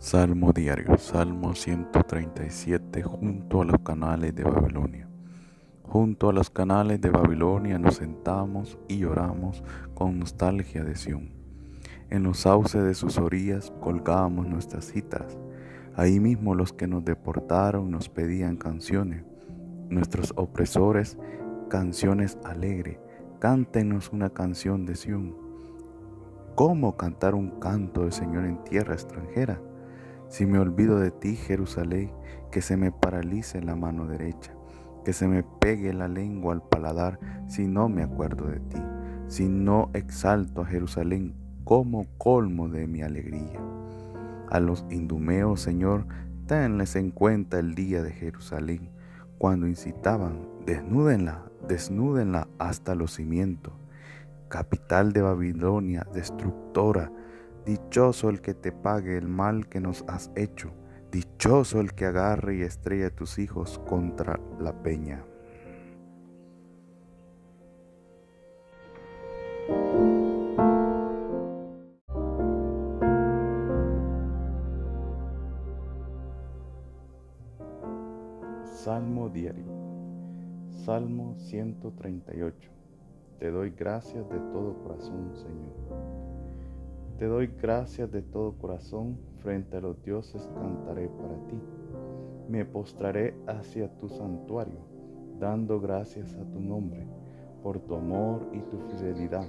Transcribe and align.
Salmo 0.00 0.54
diario, 0.54 0.96
Salmo 0.96 1.54
137, 1.54 3.02
junto 3.02 3.60
a 3.60 3.66
los 3.66 3.80
canales 3.80 4.34
de 4.34 4.44
Babilonia. 4.44 5.06
Junto 5.82 6.30
a 6.30 6.32
los 6.32 6.48
canales 6.48 7.02
de 7.02 7.10
Babilonia 7.10 7.78
nos 7.78 7.96
sentamos 7.96 8.78
y 8.88 9.00
lloramos 9.00 9.62
con 9.94 10.18
nostalgia 10.18 10.84
de 10.84 10.96
Sión. 10.96 11.34
En 12.08 12.22
los 12.22 12.38
sauces 12.38 12.82
de 12.82 12.94
sus 12.94 13.18
orillas 13.18 13.74
colgábamos 13.82 14.46
nuestras 14.46 14.86
citas. 14.86 15.38
Ahí 15.94 16.18
mismo 16.18 16.54
los 16.54 16.72
que 16.72 16.86
nos 16.86 17.04
deportaron 17.04 17.90
nos 17.90 18.08
pedían 18.08 18.56
canciones. 18.56 19.22
Nuestros 19.90 20.32
opresores, 20.34 21.18
canciones 21.68 22.38
alegres. 22.42 22.98
Cántenos 23.38 24.10
una 24.14 24.30
canción 24.30 24.86
de 24.86 24.96
Sión. 24.96 25.36
¿Cómo 26.54 26.96
cantar 26.96 27.34
un 27.34 27.60
canto 27.60 28.04
del 28.04 28.12
Señor 28.12 28.46
en 28.46 28.64
tierra 28.64 28.94
extranjera? 28.94 29.60
Si 30.30 30.46
me 30.46 30.60
olvido 30.60 31.00
de 31.00 31.10
ti, 31.10 31.34
Jerusalén, 31.34 32.12
que 32.52 32.62
se 32.62 32.76
me 32.76 32.92
paralice 32.92 33.60
la 33.62 33.74
mano 33.74 34.06
derecha, 34.06 34.54
que 35.04 35.12
se 35.12 35.26
me 35.26 35.42
pegue 35.42 35.92
la 35.92 36.06
lengua 36.06 36.54
al 36.54 36.62
paladar 36.62 37.18
si 37.48 37.66
no 37.66 37.88
me 37.88 38.04
acuerdo 38.04 38.46
de 38.46 38.60
ti, 38.60 38.80
si 39.26 39.48
no 39.48 39.90
exalto 39.92 40.62
a 40.62 40.66
Jerusalén 40.66 41.34
como 41.64 42.06
colmo 42.16 42.68
de 42.68 42.86
mi 42.86 43.02
alegría. 43.02 43.60
A 44.48 44.60
los 44.60 44.86
indumeos, 44.88 45.60
Señor, 45.60 46.06
tenles 46.46 46.94
en 46.94 47.10
cuenta 47.10 47.58
el 47.58 47.74
día 47.74 48.00
de 48.00 48.12
Jerusalén, 48.12 48.88
cuando 49.36 49.66
incitaban, 49.66 50.46
desnúdenla, 50.64 51.44
desnúdenla 51.66 52.46
hasta 52.60 52.94
los 52.94 53.14
cimientos. 53.14 53.72
Capital 54.48 55.12
de 55.12 55.22
Babilonia, 55.22 56.06
destructora, 56.14 57.10
Dichoso 57.64 58.30
el 58.30 58.40
que 58.40 58.54
te 58.54 58.72
pague 58.72 59.18
el 59.18 59.28
mal 59.28 59.68
que 59.68 59.80
nos 59.80 60.04
has 60.08 60.30
hecho. 60.34 60.72
Dichoso 61.12 61.80
el 61.80 61.92
que 61.92 62.06
agarre 62.06 62.56
y 62.56 62.62
estrella 62.62 63.08
a 63.08 63.10
tus 63.10 63.38
hijos 63.38 63.78
contra 63.86 64.40
la 64.58 64.72
peña. 64.82 65.24
Salmo 78.64 79.28
diario. 79.28 79.66
Salmo 80.84 81.34
138. 81.36 82.70
Te 83.38 83.50
doy 83.50 83.70
gracias 83.70 84.28
de 84.30 84.38
todo 84.38 84.74
corazón, 84.82 85.32
Señor. 85.34 86.09
Te 87.20 87.26
doy 87.26 87.48
gracias 87.48 88.10
de 88.10 88.22
todo 88.22 88.56
corazón, 88.56 89.18
frente 89.42 89.76
a 89.76 89.80
los 89.82 90.02
dioses 90.02 90.50
cantaré 90.54 91.06
para 91.06 91.34
ti. 91.48 91.60
Me 92.48 92.64
postraré 92.64 93.36
hacia 93.46 93.94
tu 93.98 94.08
santuario, 94.08 94.78
dando 95.38 95.78
gracias 95.82 96.34
a 96.36 96.50
tu 96.50 96.58
nombre, 96.58 97.06
por 97.62 97.78
tu 97.80 97.94
amor 97.94 98.48
y 98.54 98.60
tu 98.60 98.78
fidelidad, 98.88 99.46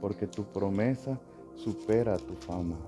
porque 0.00 0.28
tu 0.28 0.44
promesa 0.44 1.18
supera 1.56 2.16
tu 2.16 2.36
fama. 2.36 2.78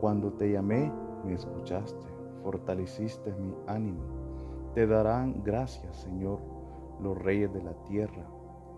Cuando 0.00 0.32
te 0.32 0.50
llamé, 0.50 0.90
me 1.24 1.34
escuchaste, 1.34 2.08
fortaleciste 2.42 3.32
mi 3.34 3.54
ánimo. 3.68 4.02
Te 4.74 4.84
darán 4.84 5.44
gracias, 5.44 5.96
Señor, 5.98 6.40
los 7.00 7.16
reyes 7.16 7.54
de 7.54 7.62
la 7.62 7.74
tierra, 7.84 8.26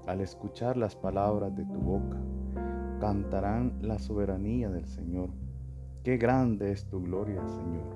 al 0.06 0.20
escuchar 0.20 0.76
las 0.76 0.94
palabras 0.94 1.56
de 1.56 1.64
tu 1.64 1.78
boca 1.78 2.20
cantarán 2.98 3.78
la 3.80 3.98
soberanía 3.98 4.70
del 4.70 4.86
Señor. 4.86 5.30
Qué 6.02 6.16
grande 6.16 6.72
es 6.72 6.84
tu 6.86 7.00
gloria, 7.02 7.46
Señor. 7.46 7.94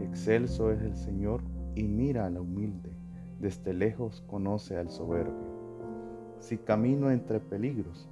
Excelso 0.00 0.70
es 0.70 0.80
el 0.80 0.96
Señor 0.96 1.42
y 1.74 1.84
mira 1.84 2.26
a 2.26 2.30
la 2.30 2.40
humilde. 2.40 2.90
Desde 3.38 3.74
lejos 3.74 4.22
conoce 4.26 4.76
al 4.76 4.88
soberbio. 4.88 5.54
Si 6.38 6.56
camino 6.56 7.10
entre 7.10 7.40
peligros, 7.40 8.08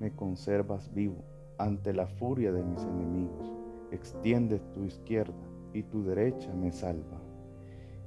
me 0.00 0.10
conservas 0.12 0.92
vivo 0.92 1.24
ante 1.58 1.94
la 1.94 2.06
furia 2.06 2.52
de 2.52 2.62
mis 2.62 2.82
enemigos. 2.82 3.52
Extiende 3.90 4.58
tu 4.74 4.84
izquierda 4.84 5.34
y 5.72 5.82
tu 5.84 6.04
derecha 6.04 6.52
me 6.52 6.72
salva. 6.72 7.22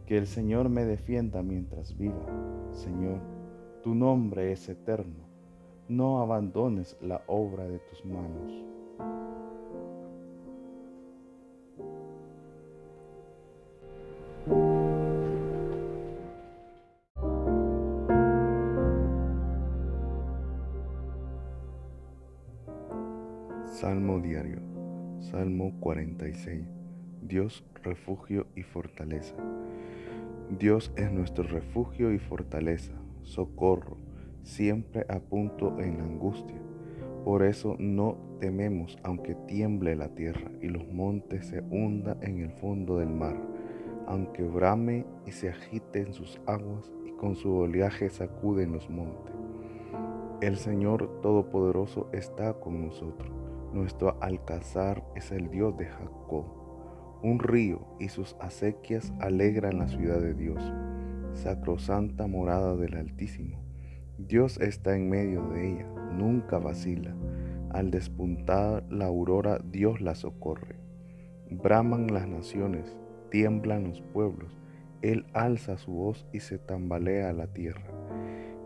Que 0.05 0.17
el 0.17 0.27
Señor 0.27 0.69
me 0.69 0.85
defienda 0.85 1.41
mientras 1.41 1.97
viva. 1.97 2.25
Señor, 2.73 3.19
tu 3.81 3.95
nombre 3.95 4.51
es 4.51 4.69
eterno 4.69 5.26
no 5.89 6.21
abandones 6.21 6.97
la 7.01 7.21
obra 7.27 7.63
de 7.63 7.79
tus 7.79 8.03
manos. 8.05 8.63
Salmo 23.65 24.19
diario, 24.19 24.59
Salmo 25.19 25.73
46. 25.79 26.65
Dios, 27.21 27.63
refugio 27.83 28.47
y 28.55 28.63
fortaleza. 28.63 29.35
Dios 30.49 30.91
es 30.95 31.11
nuestro 31.11 31.43
refugio 31.43 32.11
y 32.11 32.19
fortaleza, 32.19 32.93
socorro 33.21 34.06
siempre 34.47 35.05
a 35.09 35.19
punto 35.19 35.79
en 35.79 35.97
la 35.97 36.03
angustia. 36.05 36.57
Por 37.23 37.43
eso 37.43 37.75
no 37.77 38.17
tememos 38.39 38.97
aunque 39.03 39.35
tiemble 39.35 39.95
la 39.95 40.09
tierra 40.09 40.49
y 40.61 40.67
los 40.67 40.87
montes 40.87 41.47
se 41.47 41.61
hunda 41.61 42.17
en 42.21 42.39
el 42.39 42.51
fondo 42.51 42.97
del 42.97 43.09
mar, 43.09 43.37
aunque 44.07 44.43
brame 44.43 45.05
y 45.25 45.31
se 45.31 45.49
agite 45.49 45.99
en 45.99 46.13
sus 46.13 46.39
aguas 46.45 46.91
y 47.05 47.11
con 47.11 47.35
su 47.35 47.53
oleaje 47.53 48.09
sacuden 48.09 48.71
los 48.71 48.89
montes. 48.89 49.35
El 50.39 50.55
Señor 50.55 51.19
Todopoderoso 51.21 52.09
está 52.13 52.53
con 52.53 52.85
nosotros. 52.85 53.31
Nuestro 53.73 54.17
alcázar 54.21 55.03
es 55.15 55.31
el 55.31 55.49
Dios 55.49 55.75
de 55.77 55.87
Jacob. 55.87 56.45
Un 57.23 57.39
río 57.39 57.81
y 57.99 58.09
sus 58.09 58.35
acequias 58.39 59.11
alegran 59.19 59.79
la 59.79 59.87
ciudad 59.87 60.21
de 60.21 60.35
Dios, 60.35 60.61
sacrosanta 61.33 62.27
morada 62.27 62.75
del 62.75 62.95
Altísimo. 62.95 63.67
Dios 64.17 64.59
está 64.59 64.95
en 64.95 65.09
medio 65.11 65.43
de 65.49 65.73
ella, 65.73 65.85
nunca 66.11 66.57
vacila. 66.57 67.15
Al 67.69 67.91
despuntar 67.91 68.83
la 68.89 69.05
aurora, 69.05 69.59
Dios 69.63 70.01
la 70.01 70.15
socorre. 70.15 70.75
Braman 71.51 72.11
las 72.11 72.27
naciones, 72.27 72.97
tiemblan 73.29 73.89
los 73.89 74.01
pueblos. 74.01 74.57
Él 75.03 75.27
alza 75.33 75.77
su 75.77 75.91
voz 75.91 76.25
y 76.33 76.39
se 76.39 76.57
tambalea 76.57 77.31
la 77.31 77.53
tierra. 77.53 77.85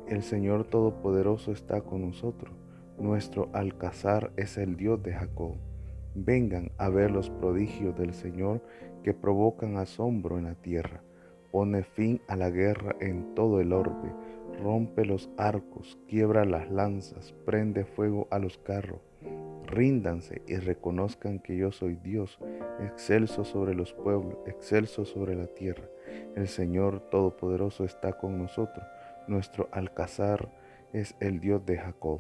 El 0.08 0.24
Señor 0.24 0.64
Todopoderoso 0.64 1.52
está 1.52 1.82
con 1.82 2.08
nosotros. 2.08 2.56
Nuestro 2.98 3.50
alcázar 3.52 4.32
es 4.38 4.58
el 4.58 4.78
Dios 4.78 5.04
de 5.04 5.12
Jacob. 5.12 5.56
Vengan 6.16 6.72
a 6.78 6.88
ver 6.88 7.12
los 7.12 7.30
prodigios 7.30 7.94
del 7.98 8.14
Señor 8.14 8.64
que 9.04 9.14
provocan 9.14 9.76
asombro 9.76 10.38
en 10.38 10.46
la 10.46 10.56
tierra. 10.56 11.04
Pone 11.52 11.84
fin 11.84 12.22
a 12.30 12.38
la 12.38 12.50
guerra 12.50 12.96
en 13.02 13.36
todo 13.36 13.60
el 13.60 13.74
orbe 13.74 14.14
rompe 14.62 15.06
los 15.06 15.30
arcos, 15.38 15.98
quiebra 16.08 16.46
las 16.46 16.70
lanzas, 16.70 17.34
prende 17.46 17.84
fuego 17.84 18.28
a 18.32 18.40
los 18.40 18.58
carros. 18.58 19.02
Ríndanse 19.66 20.42
y 20.48 20.56
reconozcan 20.56 21.40
que 21.40 21.58
yo 21.58 21.72
soy 21.72 21.96
Dios, 21.96 22.40
excelso 22.80 23.44
sobre 23.44 23.74
los 23.74 23.94
pueblos, 23.94 24.38
excelso 24.46 25.06
sobre 25.06 25.36
la 25.36 25.48
tierra. 25.48 25.90
El 26.36 26.48
Señor 26.48 27.00
Todopoderoso 27.10 27.86
está 27.86 28.14
con 28.14 28.38
nosotros. 28.38 28.86
Nuestro 29.28 29.70
alcázar 29.72 30.52
es 30.94 31.16
el 31.20 31.40
Dios 31.40 31.66
de 31.66 31.78
Jacob. 31.78 32.20